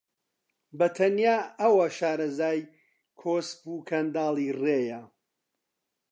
[0.77, 2.59] بە تەنیا ئەوە شارەزای
[3.21, 5.01] کۆسپ و کەنداڵی ڕێیە